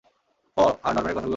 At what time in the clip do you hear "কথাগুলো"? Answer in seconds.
1.17-1.29